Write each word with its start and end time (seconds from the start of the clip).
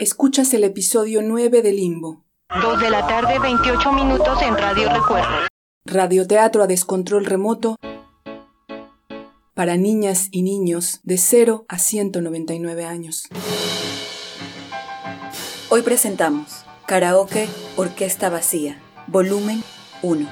Escuchas 0.00 0.54
el 0.54 0.64
episodio 0.64 1.20
9 1.20 1.60
de 1.60 1.72
Limbo. 1.72 2.24
2 2.62 2.80
de 2.80 2.88
la 2.88 3.06
tarde, 3.06 3.38
28 3.38 3.92
minutos 3.92 4.40
en 4.40 4.56
Radio 4.56 4.88
Recuerdo. 4.88 5.46
Radioteatro 5.84 6.62
a 6.62 6.66
descontrol 6.66 7.26
remoto 7.26 7.76
para 9.52 9.76
niñas 9.76 10.28
y 10.30 10.40
niños 10.40 11.00
de 11.02 11.18
0 11.18 11.66
a 11.68 11.78
199 11.78 12.86
años. 12.86 13.28
Hoy 15.68 15.82
presentamos 15.82 16.64
Karaoke 16.86 17.46
Orquesta 17.76 18.30
Vacía, 18.30 18.80
volumen 19.06 19.62
1. 20.00 20.26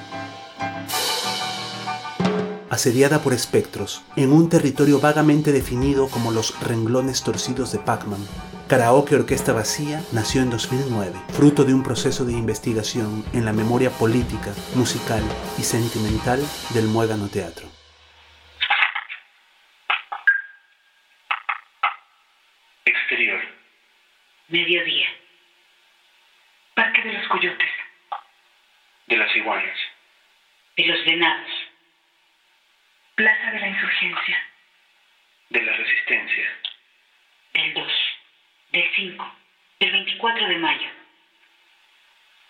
Asediada 2.71 3.21
por 3.21 3.33
espectros, 3.33 4.01
en 4.15 4.31
un 4.33 4.49
territorio 4.49 4.99
vagamente 4.99 5.51
definido 5.51 6.07
como 6.07 6.31
los 6.31 6.59
renglones 6.59 7.21
torcidos 7.21 7.71
de 7.71 7.77
Pac-Man, 7.77 8.25
Karaoke 8.69 9.15
Orquesta 9.15 9.51
Vacía 9.51 9.99
nació 10.13 10.43
en 10.43 10.51
2009, 10.51 11.17
fruto 11.29 11.63
de 11.63 11.73
un 11.73 11.81
proceso 11.81 12.23
de 12.23 12.33
investigación 12.33 13.25
en 13.33 13.43
la 13.43 13.51
memoria 13.51 13.89
política, 13.89 14.53
musical 14.75 15.23
y 15.57 15.63
sentimental 15.63 16.39
del 16.75 16.85
Muégano 16.85 17.29
Teatro. 17.29 17.67
Exterior. 22.85 23.41
Mediodía. 24.49 25.07
Parque 26.75 27.01
de 27.01 27.13
los 27.13 27.27
Coyotes. 27.27 27.71
De 29.07 29.17
las 29.17 29.35
iguanas. 29.35 29.77
De 30.77 30.85
los 30.85 31.05
Venados. 31.05 31.51
Plaza 33.15 33.49
de 33.49 33.59
la 33.61 33.67
Insurgencia. 33.67 34.37
De 35.49 35.61
la 35.63 35.73
Resistencia. 35.73 36.45
Del 37.55 37.73
2. 37.73 38.08
Del 38.71 38.89
5. 38.95 39.35
Del 39.79 39.91
24 39.91 40.47
de 40.47 40.57
mayo. 40.57 40.89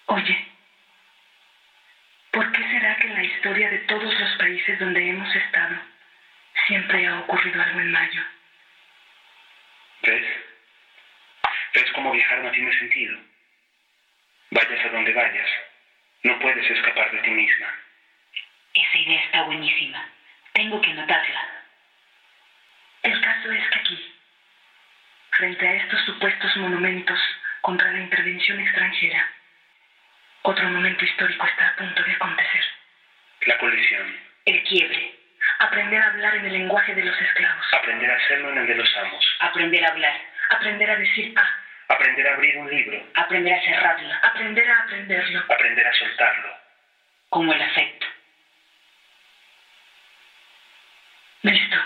Oye, 0.08 0.48
¿por 2.32 2.52
qué 2.52 2.64
será 2.72 2.98
que 2.98 3.08
en 3.08 3.14
la 3.14 3.24
historia 3.24 3.70
de 3.70 3.78
todos 3.80 4.20
los 4.20 4.38
países 4.38 4.80
donde 4.80 5.10
hemos 5.10 5.34
estado 5.34 5.76
siempre 6.68 7.08
ha 7.08 7.20
ocurrido 7.20 7.62
algo 7.62 7.80
en 7.80 7.92
mayo? 7.92 8.22
¿Ves? 10.02 10.26
¿Ves 11.74 11.92
cómo 11.94 12.12
viajar 12.12 12.40
no 12.40 12.52
tiene 12.52 12.78
sentido? 12.80 13.18
Vayas 14.52 14.86
a 14.86 14.90
donde 14.90 15.14
vayas, 15.14 15.50
no 16.24 16.40
puedes 16.40 16.70
escapar 16.70 17.12
de 17.12 17.20
ti 17.20 17.30
misma. 17.30 17.68
Esa 18.74 18.98
idea 18.98 19.24
está 19.24 19.44
buenísima. 19.44 20.10
Tengo 20.54 20.82
que 20.82 20.92
anotarla. 20.92 21.48
El 23.04 23.22
caso 23.22 23.52
es 23.52 23.70
que 23.70 23.80
aquí, 23.80 24.19
frente 25.40 25.66
a 25.66 25.74
estos 25.76 26.02
supuestos 26.02 26.58
monumentos 26.58 27.18
contra 27.62 27.90
la 27.94 28.00
intervención 28.00 28.60
extranjera, 28.60 29.26
otro 30.42 30.68
momento 30.68 31.06
histórico 31.06 31.46
está 31.46 31.70
a 31.70 31.76
punto 31.78 32.04
de 32.04 32.12
acontecer. 32.12 32.64
La 33.46 33.58
colisión. 33.58 34.18
El 34.46 34.62
quiebre. 34.64 35.16
Aprender 35.60 36.02
a 36.02 36.08
hablar 36.08 36.36
en 36.36 36.46
el 36.46 36.54
lenguaje 36.54 36.94
de 36.94 37.06
los 37.06 37.22
esclavos. 37.22 37.66
Aprender 37.74 38.12
a 38.12 38.16
hacerlo 38.16 38.52
en 38.52 38.58
el 38.58 38.68
de 38.68 38.76
los 38.76 38.98
amos. 38.98 39.26
Aprender 39.40 39.86
a 39.86 39.88
hablar. 39.88 40.22
Aprender 40.50 40.90
a 40.92 40.96
decir 40.98 41.34
A. 41.38 41.94
Aprender 41.94 42.28
a 42.28 42.34
abrir 42.34 42.58
un 42.58 42.70
libro. 42.70 43.02
Aprender 43.16 43.54
a 43.54 43.62
cerrarlo. 43.62 44.14
Aprender 44.22 44.70
a 44.70 44.80
aprenderlo. 44.80 45.40
Aprender 45.50 45.88
a 45.88 45.94
soltarlo. 45.94 46.58
Como 47.30 47.54
el 47.54 47.62
afecto. 47.62 48.08
Listo. 51.44 51.78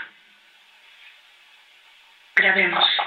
Grabemos. 2.34 3.03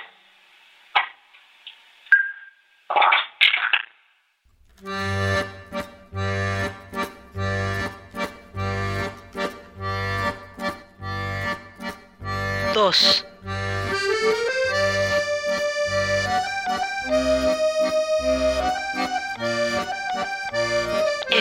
En 12.88 12.94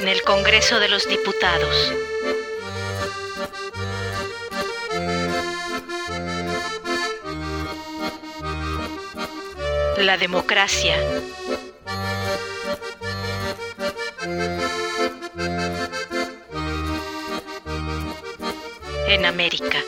el 0.08 0.22
Congreso 0.22 0.80
de 0.80 0.88
los 0.88 1.06
Diputados. 1.06 1.92
La 9.98 10.16
democracia. 10.16 10.96
En 19.06 19.24
América. 19.24 19.78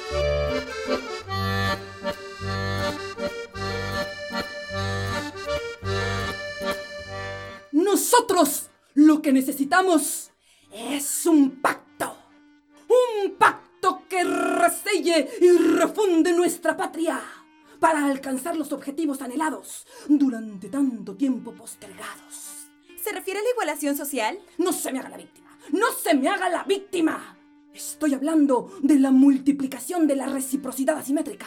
Nosotros 8.19 8.69
lo 8.95 9.23
que 9.23 9.33
necesitamos 9.33 10.33
es 10.73 11.25
un 11.25 11.63
pacto. 11.63 12.17
Un 12.89 13.37
pacto 13.37 14.03
que 14.09 14.25
reselle 14.25 15.29
y 15.41 15.51
refunde 15.53 16.33
nuestra 16.33 16.77
patria 16.77 17.23
para 17.79 18.05
alcanzar 18.07 18.57
los 18.57 18.73
objetivos 18.73 19.23
anhelados 19.23 19.87
durante 20.09 20.69
tanto 20.69 21.15
tiempo 21.15 21.53
postergados. 21.53 22.67
¿Se 23.01 23.13
refiere 23.13 23.39
a 23.39 23.43
la 23.45 23.51
igualación 23.51 23.97
social? 23.97 24.37
No 24.59 24.73
se 24.73 24.91
me 24.91 24.99
haga 24.99 25.11
la 25.11 25.17
víctima. 25.17 25.57
No 25.71 25.93
se 25.93 26.15
me 26.15 26.29
haga 26.29 26.49
la 26.49 26.65
víctima. 26.65 27.39
Estoy 27.73 28.15
hablando 28.15 28.73
de 28.83 28.99
la 28.99 29.13
multiplicación 29.13 30.09
de 30.09 30.17
la 30.17 30.27
reciprocidad 30.27 30.99
asimétrica. 30.99 31.47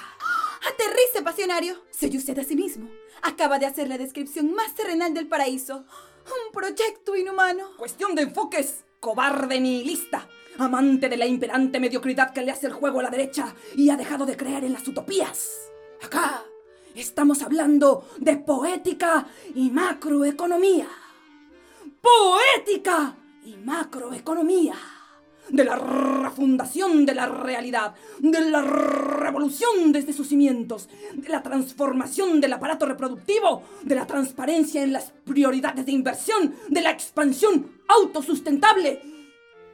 Aterrice, 0.70 1.22
pasionario. 1.22 1.76
Se 1.92 2.06
oye 2.06 2.18
usted 2.18 2.40
a 2.40 2.46
sí 2.46 2.56
mismo. 2.56 2.90
Acaba 3.24 3.60
de 3.60 3.66
hacer 3.66 3.90
la 3.90 3.98
descripción 3.98 4.54
más 4.54 4.74
terrenal 4.74 5.14
del 5.14 5.28
paraíso. 5.28 5.86
Un 6.26 6.52
proyecto 6.52 7.16
inhumano. 7.16 7.76
Cuestión 7.78 8.16
de 8.16 8.24
enfoques. 8.24 8.86
Cobarde 9.00 9.60
nihilista. 9.60 10.28
Amante 10.58 11.10
de 11.10 11.18
la 11.18 11.26
imperante 11.26 11.80
mediocridad 11.80 12.34
que 12.34 12.42
le 12.42 12.52
hace 12.52 12.68
el 12.68 12.74
juego 12.74 13.00
a 13.00 13.04
la 13.04 13.10
derecha 13.10 13.56
y 13.76 13.90
ha 13.90 13.98
dejado 13.98 14.26
de 14.26 14.38
creer 14.38 14.64
en 14.64 14.74
las 14.74 14.88
utopías. 14.88 15.70
Acá 16.04 16.44
estamos 16.94 17.42
hablando 17.42 18.08
de 18.18 18.38
poética 18.38 19.28
y 19.56 19.70
macroeconomía. 19.70 20.88
Poética 22.02 23.16
y 23.44 23.56
macroeconomía. 23.58 24.76
De 25.52 25.64
la 25.64 25.76
refundación 25.76 27.06
de 27.06 27.14
la 27.14 27.28
realidad, 27.28 27.94
de 28.20 28.42
la 28.50 28.62
revolución 28.62 29.92
desde 29.92 30.14
sus 30.14 30.28
cimientos, 30.28 30.90
de 31.14 31.30
la 31.30 31.44
transformación 31.44 32.40
del 32.40 32.54
aparato 32.54 32.86
reproductivo, 32.86 33.64
de 33.84 33.96
la 33.96 34.08
transparencia 34.08 34.82
en 34.82 34.94
las 34.94 35.12
prioridades 35.26 35.86
de 35.86 35.92
inversión, 35.92 36.56
de 36.70 36.82
la 36.82 36.92
expansión 36.92 37.72
autosustentable 37.88 39.02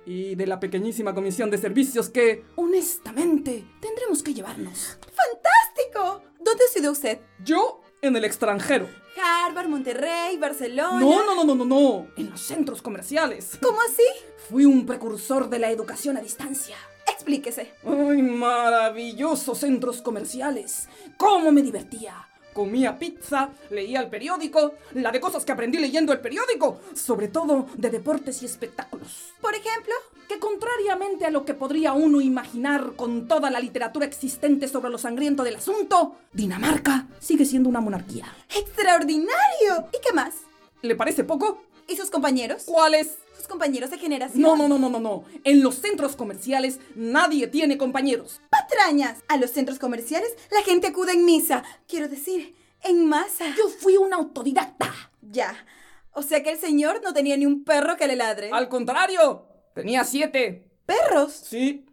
y 0.08 0.36
de 0.36 0.48
la 0.48 0.60
pequeñísima 0.60 1.14
comisión 1.14 1.52
de 1.52 1.58
servicios 1.58 2.10
que, 2.10 2.46
honestamente, 2.56 3.66
tendremos 3.82 4.24
que 4.24 4.34
llevarnos. 4.34 4.98
¡Fantástico! 5.02 6.24
¿Dónde 6.40 6.64
estudió 6.66 6.92
usted? 6.92 7.20
Yo 7.44 7.82
en 8.02 8.16
el 8.16 8.26
extranjero. 8.26 8.88
Harvard, 9.22 9.68
Monterrey, 9.68 10.38
Barcelona. 10.38 11.00
No, 11.00 11.26
no, 11.26 11.36
no, 11.36 11.44
no, 11.44 11.56
no, 11.56 11.66
no. 11.66 12.08
En 12.18 12.30
los 12.30 12.42
centros 12.42 12.82
comerciales. 12.82 13.58
¿Cómo 13.62 13.80
así? 13.82 14.04
Fui 14.50 14.66
un 14.66 14.86
precursor 14.86 15.50
de 15.50 15.60
la 15.60 15.72
educación 15.72 16.18
a 16.18 16.22
distancia. 16.22 16.78
Explíquese. 17.12 17.74
¡Ay, 17.84 18.22
maravillosos 18.22 19.58
centros 19.58 20.02
comerciales! 20.02 20.88
¿Cómo 21.18 21.52
me 21.52 21.62
divertía? 21.62 22.28
Comía 22.58 22.98
pizza, 22.98 23.52
leía 23.70 24.00
el 24.00 24.10
periódico, 24.10 24.74
la 24.96 25.12
de 25.12 25.20
cosas 25.20 25.46
que 25.46 25.52
aprendí 25.52 25.78
leyendo 25.78 26.12
el 26.12 26.22
periódico, 26.22 26.82
sobre 26.96 27.28
todo 27.28 27.68
de 27.76 27.92
deportes 27.92 28.42
y 28.42 28.48
espectáculos. 28.48 29.32
Por 29.40 29.54
ejemplo, 29.54 29.94
que 30.28 30.40
contrariamente 30.40 31.26
a 31.26 31.30
lo 31.30 31.46
que 31.46 31.54
podría 31.54 31.94
uno 31.94 32.20
imaginar 32.20 32.94
con 32.96 33.28
toda 33.28 33.52
la 33.52 33.60
literatura 33.60 34.08
existente 34.08 34.68
sobre 34.68 34.90
lo 34.90 34.98
sangriento 34.98 35.44
del 35.44 35.58
asunto, 35.58 36.16
Dinamarca 36.34 37.06
sigue 37.20 37.46
siendo 37.46 37.70
una 37.70 37.80
monarquía. 37.80 38.26
¡Extraordinario! 38.50 39.90
¿Y 39.94 40.02
qué 40.04 40.12
más? 40.16 40.34
¿Le 40.82 40.96
parece 40.96 41.24
poco? 41.24 41.62
¿Y 41.88 41.96
sus 41.96 42.10
compañeros? 42.10 42.64
¿Cuáles? 42.66 43.20
Sus 43.38 43.48
compañeros 43.48 43.92
de 43.92 44.00
generación. 44.00 44.42
No, 44.42 44.58
no, 44.58 44.68
no, 44.68 44.80
no, 44.80 44.90
no, 44.90 45.00
no. 45.00 45.26
En 45.44 45.62
los 45.62 45.76
centros 45.76 46.16
comerciales 46.16 46.80
nadie 46.96 47.46
tiene 47.46 47.78
compañeros. 47.78 48.42
¡Patrañas! 48.50 49.20
A 49.28 49.38
los 49.38 49.52
centros 49.52 49.78
comerciales 49.78 50.36
la 50.50 50.64
gente 50.64 50.88
acude 50.88 51.14
en 51.14 51.24
misa. 51.24 51.64
Quiero 51.88 52.08
decir, 52.08 52.56
en 52.82 53.06
masa. 53.08 53.46
Yo 53.56 53.70
fui 53.70 53.96
un 53.96 54.12
autodidacta. 54.12 54.92
Ya. 55.22 55.68
O 56.14 56.24
sea 56.24 56.42
que 56.42 56.50
el 56.50 56.58
señor 56.58 57.02
no 57.04 57.14
tenía 57.14 57.38
ni 57.38 57.46
un 57.46 57.64
perro 57.64 57.96
que 57.96 58.08
le 58.08 58.16
ladre. 58.16 58.50
Al 58.52 58.70
contrario, 58.70 59.48
tenía 59.76 60.04
siete. 60.04 60.72
¿Perros? 60.88 61.34
Sí. 61.34 61.86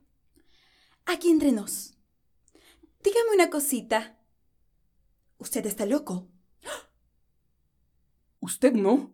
Aquí 1.05 1.31
entre 1.31 1.53
nos. 1.53 1.95
Dígame 3.03 3.33
una 3.35 3.51
cosita. 3.51 4.19
¿Usted 5.37 5.67
está 5.67 5.85
loco? 5.85 6.27
¿Usted 8.41 8.73
no? 8.73 9.14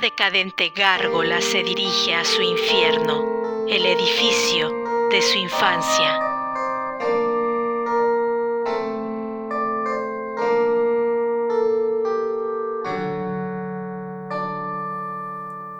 Decadente 0.00 0.68
gárgola 0.76 1.40
se 1.40 1.62
dirige 1.62 2.14
a 2.14 2.22
su 2.22 2.42
infierno, 2.42 3.64
el 3.66 3.86
edificio 3.86 4.68
de 5.10 5.22
su 5.22 5.38
infancia. 5.38 6.20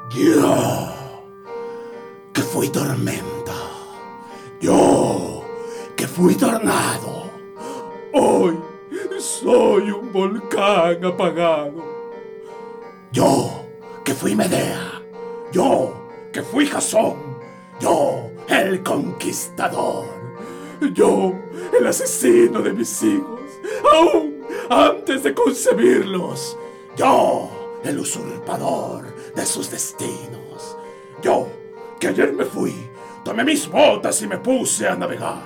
Yo, 0.09 0.89
que 2.33 2.41
fui 2.41 2.71
tormenta. 2.71 3.53
Yo, 4.63 5.45
que 5.95 6.09
fui 6.09 6.35
tornado. 6.37 7.31
Hoy 8.15 8.59
soy 9.19 9.91
un 9.91 10.11
volcán 10.11 11.05
apagado. 11.05 11.96
Fui 14.17 14.35
Medea. 14.35 15.03
Yo, 15.53 16.09
que 16.33 16.41
fui 16.43 16.67
Jasón. 16.67 17.37
Yo, 17.79 18.31
el 18.49 18.83
conquistador. 18.83 20.07
Yo, 20.95 21.35
el 21.79 21.87
asesino 21.87 22.63
de 22.63 22.73
mis 22.73 23.03
hijos. 23.03 23.41
Aún 23.93 24.43
antes 24.71 25.23
de 25.23 25.35
concebirlos. 25.35 26.57
Yo, 26.97 27.79
el 27.85 27.99
usurpador 27.99 29.05
de 29.35 29.45
sus 29.45 29.71
destinos. 29.71 30.79
Yo, 31.23 31.49
que 32.01 32.09
ayer 32.09 32.33
me 32.33 32.47
fui, 32.47 32.75
tomé 33.23 33.45
mis 33.45 33.69
botas 33.69 34.23
y 34.23 34.27
me 34.27 34.39
puse 34.39 34.89
a 34.89 34.97
navegar. 34.97 35.43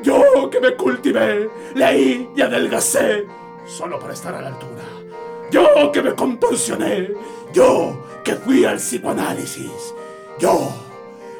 Yo 0.00 0.48
que 0.48 0.60
me 0.60 0.76
cultivé, 0.76 1.50
leí 1.74 2.30
y 2.36 2.40
adelgacé 2.40 3.26
solo 3.66 3.98
para 3.98 4.12
estar 4.12 4.32
a 4.32 4.42
la 4.42 4.48
altura. 4.48 5.09
Yo 5.50 5.90
que 5.92 6.02
me 6.02 6.14
contorsioné, 6.14 7.10
yo 7.52 8.06
que 8.22 8.34
fui 8.36 8.64
al 8.64 8.76
psicoanálisis. 8.76 9.94
Yo, 10.38 10.72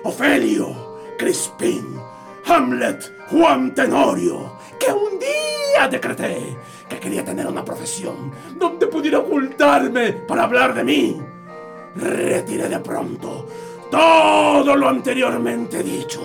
Ofelio, 0.03 0.99
Crispín, 1.17 1.97
Hamlet, 2.47 3.13
Juan 3.31 3.73
Tenorio, 3.75 4.59
que 4.79 4.93
un 4.93 5.19
día 5.19 5.89
decreté 5.89 6.57
que 6.89 6.99
quería 6.99 7.25
tener 7.25 7.47
una 7.47 7.65
profesión 7.65 8.33
donde 8.59 8.89
pudiera 8.89 9.21
ocultarme 9.21 10.13
para 10.13 10.45
hablar 10.45 10.75
de 10.75 10.85
mí. 10.85 11.21
Retiré 11.95 12.69
de 12.69 12.81
pronto 12.81 13.47
todo 13.91 14.77
lo 14.77 14.89
anteriormente 14.89 15.83
dicho. 15.83 16.21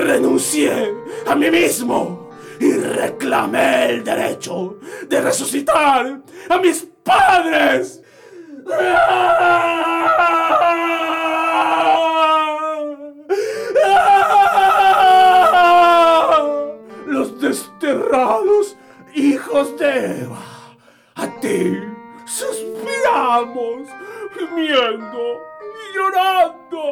Renuncié 0.00 0.94
a 1.26 1.34
mí 1.34 1.50
mismo 1.50 2.25
y 2.60 2.72
reclamé 2.72 3.90
el 3.90 4.04
derecho 4.04 4.78
de 5.08 5.20
resucitar 5.20 6.20
a 6.48 6.58
mis 6.58 6.86
padres. 7.02 8.02
Los 17.06 17.40
desterrados 17.40 18.76
hijos 19.14 19.78
de 19.78 20.22
Eva. 20.22 20.42
A 21.14 21.26
ti 21.40 21.78
suspiramos, 22.26 23.88
gimiendo 24.36 25.22
y 25.72 25.96
llorando 25.96 26.82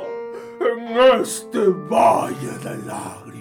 en 0.61 1.21
este 1.21 1.59
valle 1.91 2.59
de 2.63 2.79
lágrimas. 2.87 3.34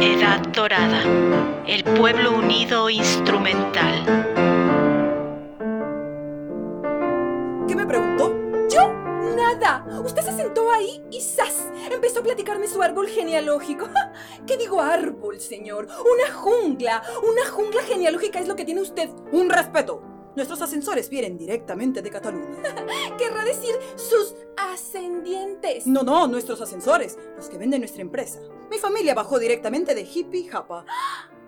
Edad 0.00 0.40
Dorada. 0.54 1.02
El 1.66 1.82
pueblo 1.82 2.32
unido 2.38 2.88
instrumental. 2.88 4.04
¿Qué 7.66 7.74
me 7.74 7.84
preguntó? 7.84 8.32
¿Yo? 8.68 8.92
Nada. 9.34 9.84
Usted 10.04 10.22
se 10.22 10.32
sentó 10.32 10.70
ahí 10.70 11.02
y 11.10 11.20
¡zas! 11.20 11.68
Empezó 11.90 12.20
a 12.20 12.22
platicarme 12.22 12.68
su 12.68 12.80
árbol 12.80 13.08
genealógico. 13.08 13.88
¿Qué 14.46 14.56
digo 14.56 14.80
árbol, 14.80 15.40
señor? 15.40 15.88
Una 15.88 16.32
jungla. 16.32 17.02
Una 17.28 17.50
jungla 17.50 17.82
genealógica 17.82 18.38
es 18.38 18.46
lo 18.46 18.54
que 18.54 18.64
tiene 18.64 18.82
usted. 18.82 19.10
Un 19.32 19.50
respeto. 19.50 20.00
Nuestros 20.36 20.62
ascensores 20.62 21.10
vienen 21.10 21.36
directamente 21.36 22.02
de 22.02 22.10
Cataluña. 22.10 22.72
Querrá 23.18 23.44
decir 23.44 23.74
sus 23.96 24.36
ascendientes. 24.72 25.86
No, 25.86 26.02
no, 26.02 26.26
nuestros 26.26 26.60
ascensores, 26.60 27.18
los 27.36 27.48
que 27.48 27.58
vende 27.58 27.78
nuestra 27.78 28.02
empresa. 28.02 28.40
Mi 28.70 28.78
familia 28.78 29.14
bajó 29.14 29.38
directamente 29.38 29.94
de 29.94 30.02
Hippie 30.02 30.48
Japa. 30.48 30.84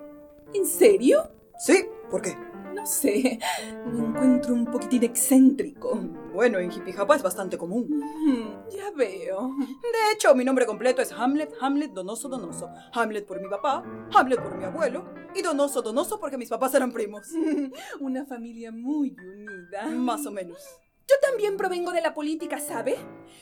¿En 0.52 0.66
serio? 0.66 1.30
Sí, 1.58 1.86
¿por 2.10 2.20
qué? 2.20 2.36
No 2.74 2.86
sé, 2.86 3.38
me 3.86 3.98
encuentro 4.00 4.52
un 4.52 4.66
poquitín 4.66 5.04
excéntrico. 5.04 5.94
Bueno, 6.32 6.58
en 6.58 6.70
Jipijapa 6.70 7.14
es 7.14 7.22
bastante 7.22 7.56
común. 7.56 7.86
Mm, 7.88 8.70
ya 8.70 8.90
veo. 8.90 9.54
De 9.58 10.12
hecho, 10.12 10.34
mi 10.34 10.44
nombre 10.44 10.66
completo 10.66 11.00
es 11.00 11.12
Hamlet, 11.12 11.54
Hamlet 11.60 11.92
Donoso 11.92 12.28
Donoso. 12.28 12.68
Hamlet 12.92 13.26
por 13.26 13.40
mi 13.40 13.48
papá, 13.48 13.84
Hamlet 14.14 14.42
por 14.42 14.56
mi 14.56 14.64
abuelo 14.64 15.04
y 15.34 15.42
Donoso 15.42 15.82
Donoso 15.82 16.18
porque 16.18 16.36
mis 16.36 16.48
papás 16.48 16.74
eran 16.74 16.92
primos. 16.92 17.28
Una 18.00 18.26
familia 18.26 18.72
muy 18.72 19.14
unida. 19.18 19.86
Más 19.90 20.26
o 20.26 20.30
menos. 20.30 20.58
Yo 21.06 21.16
también 21.20 21.58
provengo 21.58 21.92
de 21.92 22.00
la 22.00 22.14
política, 22.14 22.58
¿sabe? 22.58 22.96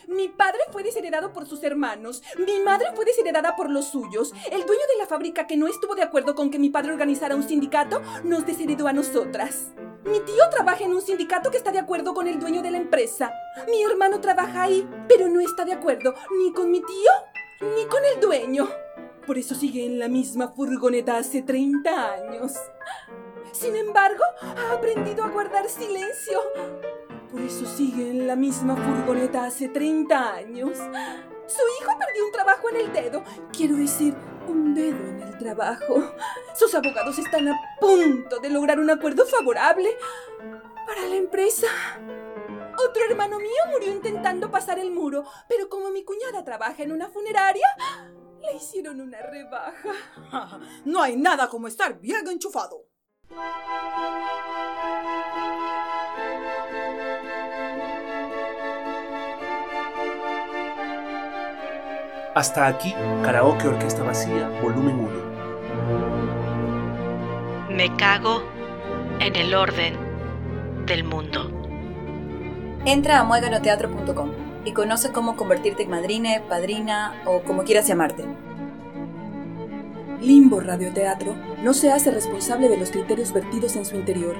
Mi 0.09 0.29
padre 0.29 0.59
fue 0.73 0.83
desheredado 0.83 1.33
por 1.33 1.47
sus 1.47 1.63
hermanos, 1.63 2.23
mi 2.37 2.59
madre 2.59 2.89
fue 2.95 3.05
desheredada 3.05 3.55
por 3.55 3.71
los 3.71 3.87
suyos. 3.87 4.33
El 4.51 4.67
dueño 4.67 4.83
de 4.93 4.99
la 4.99 5.07
fábrica 5.07 5.47
que 5.47 5.57
no 5.57 5.69
estuvo 5.69 5.95
de 5.95 6.03
acuerdo 6.03 6.35
con 6.35 6.51
que 6.51 6.59
mi 6.59 6.71
padre 6.71 6.91
organizara 6.93 7.37
un 7.37 7.47
sindicato, 7.47 8.03
nos 8.25 8.45
desheredó 8.45 8.89
a 8.89 8.93
nosotras. 8.93 9.73
Mi 10.05 10.19
tío 10.21 10.43
trabaja 10.51 10.83
en 10.83 10.93
un 10.93 11.03
sindicato 11.03 11.53
que 11.53 11.57
está 11.57 11.71
de 11.71 11.79
acuerdo 11.79 12.15
con 12.15 12.27
el 12.27 12.41
dueño 12.41 12.63
de 12.63 12.73
la 12.73 12.79
empresa. 12.79 13.33
Mi 13.69 13.85
hermano 13.85 14.21
trabaja 14.21 14.65
ahí, 14.65 14.89
pero 15.09 15.29
no 15.29 15.41
está 15.41 15.65
de 15.65 15.75
acuerdo 15.75 16.15
ni 16.37 16.53
con 16.53 16.71
mi 16.71 16.81
tío 16.81 17.13
ni 17.77 17.87
con 17.87 18.05
el 18.05 18.21
dueño. 18.21 18.69
Por 19.25 19.39
eso 19.39 19.55
sigue 19.55 19.87
en 19.87 20.01
la 20.01 20.09
misma 20.09 20.49
furgoneta 20.49 21.17
hace 21.17 21.43
30 21.43 22.13
años. 22.13 22.55
Sin 23.53 23.77
embargo, 23.77 24.25
ha 24.41 24.73
aprendido 24.73 25.23
a 25.23 25.29
guardar 25.29 25.69
silencio. 25.69 26.41
Por 27.33 27.41
eso 27.41 27.65
sigue 27.65 28.11
en 28.11 28.27
la 28.27 28.37
misma 28.37 28.77
furgoneta 28.77 29.47
hace 29.47 29.71
30 29.71 30.35
años. 30.35 30.77
Su 30.77 31.63
hijo 31.81 31.99
perdió 31.99 32.27
un 32.27 32.33
trabajo 32.33 32.69
en 32.69 32.77
el 32.77 32.93
dedo. 32.93 33.25
Quiero 33.51 33.77
decir, 33.77 34.15
un 34.47 34.75
dedo 34.75 34.99
en 35.09 35.23
el 35.23 35.39
trabajo. 35.39 36.13
Sus 36.55 36.75
abogados 36.75 37.19
están 37.19 37.49
a 37.49 37.59
punto 37.81 38.39
de 38.39 38.51
lograr 38.51 38.79
un 38.79 38.91
acuerdo 38.91 39.25
favorable 39.25 39.97
para 40.87 41.07
la 41.09 41.17
empresa. 41.17 41.69
Otro 42.87 43.03
hermano 43.09 43.39
mío 43.39 43.63
murió 43.71 43.91
intentando 43.91 44.51
pasar 44.51 44.79
el 44.79 44.91
muro, 44.91 45.25
pero 45.49 45.71
como 45.71 45.91
mi 45.91 46.05
cuñada 46.05 46.45
trabaja 46.45 46.83
en 46.83 46.93
una 46.93 47.09
funeraria, 47.09 47.67
le 48.43 48.57
hicieron 48.57 49.01
una 49.01 49.23
rebaja. 49.23 50.61
No 50.85 51.01
hay 51.01 51.17
nada 51.17 51.49
como 51.49 51.67
estar 51.67 51.99
bien 51.99 52.29
enchufado. 52.29 52.89
Hasta 62.35 62.67
aquí, 62.67 62.95
Karaoke 63.23 63.69
Orquesta 63.69 64.03
Vacía, 64.03 64.49
volumen 64.63 65.01
1. 67.69 67.77
Me 67.77 67.95
cago 67.97 68.43
en 69.21 69.37
el 69.37 69.55
orden 69.55 69.99
del 70.87 71.05
mundo. 71.05 71.51
Entra 72.87 73.21
a 73.21 73.25
mueganoteatro.com 73.25 74.31
y 74.65 74.73
conoce 74.73 75.13
cómo 75.13 75.37
convertirte 75.37 75.83
en 75.83 75.91
madrina, 75.91 76.43
padrina 76.49 77.21
o 77.27 77.43
como 77.43 77.65
quieras 77.65 77.87
llamarte. 77.87 78.25
Limbo 80.23 80.61
Radioteatro 80.61 81.35
no 81.63 81.75
se 81.75 81.93
hace 81.93 82.11
responsable 82.11 82.71
de 82.71 82.79
los 82.79 82.93
criterios 82.93 83.35
vertidos 83.35 83.77
en 83.77 83.85
su 83.85 83.95
interior, 83.95 84.37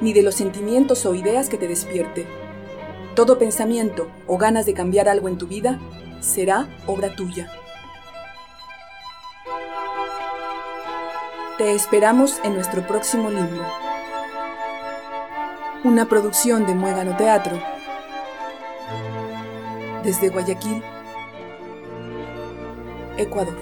ni 0.00 0.14
de 0.14 0.22
los 0.22 0.36
sentimientos 0.36 1.04
o 1.04 1.14
ideas 1.14 1.50
que 1.50 1.58
te 1.58 1.68
despierte. 1.68 2.26
Todo 3.14 3.38
pensamiento 3.38 4.08
o 4.26 4.38
ganas 4.38 4.64
de 4.64 4.72
cambiar 4.72 5.06
algo 5.06 5.28
en 5.28 5.36
tu 5.36 5.46
vida 5.46 5.78
será 6.20 6.68
obra 6.86 7.14
tuya. 7.14 7.50
Te 11.58 11.74
esperamos 11.74 12.40
en 12.42 12.54
nuestro 12.54 12.86
próximo 12.86 13.30
limbo. 13.30 13.62
Una 15.84 16.06
producción 16.06 16.66
de 16.66 16.74
Muégano 16.74 17.16
Teatro. 17.16 17.60
Desde 20.02 20.30
Guayaquil, 20.30 20.82
Ecuador. 23.18 23.58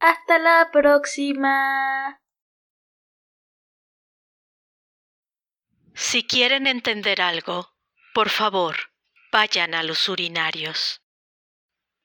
Hasta 0.00 0.38
la 0.38 0.70
próxima. 0.72 2.23
Si 6.06 6.22
quieren 6.22 6.66
entender 6.66 7.22
algo, 7.22 7.74
por 8.12 8.28
favor, 8.28 8.76
vayan 9.32 9.74
a 9.74 9.82
los 9.82 10.06
urinarios. 10.10 11.00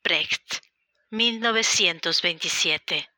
Brecht, 0.01 0.63
1927. 1.11 3.09